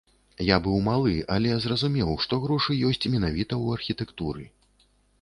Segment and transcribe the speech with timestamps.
[0.45, 4.53] Я быў малы, але зразумеў, што грошы ёсць менавіта ў архітэктуры.